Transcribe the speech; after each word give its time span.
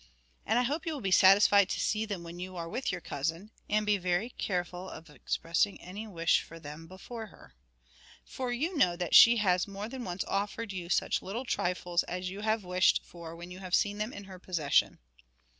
And 0.47 0.57
I 0.57 0.63
hope 0.63 0.87
you 0.87 0.93
will 0.93 0.99
be 1.01 1.11
satisfied 1.11 1.69
to 1.69 1.79
see 1.79 2.05
them 2.07 2.23
when 2.23 2.39
you 2.39 2.55
are 2.55 2.67
with 2.67 2.91
your 2.91 3.01
cousin, 3.01 3.51
and 3.69 3.85
be 3.85 3.99
very 3.99 4.31
careful 4.31 4.89
of 4.89 5.11
expressing 5.11 5.79
any 5.79 6.07
wish 6.07 6.41
for 6.41 6.59
them 6.59 6.87
before 6.87 7.27
her. 7.27 7.53
For 8.25 8.51
you 8.51 8.75
know 8.75 8.95
that 8.95 9.13
she 9.13 9.37
has 9.37 9.67
more 9.67 9.87
than 9.87 10.03
once 10.03 10.23
offered 10.27 10.73
you 10.73 10.89
such 10.89 11.21
little 11.21 11.45
trifles 11.45 12.01
as 12.05 12.31
you 12.31 12.41
have 12.41 12.63
wished 12.63 13.05
for 13.05 13.35
when 13.35 13.51
you 13.51 13.59
have 13.59 13.75
seen 13.75 13.99
them 13.99 14.11
in 14.11 14.23
her 14.23 14.39
possession.' 14.39 14.97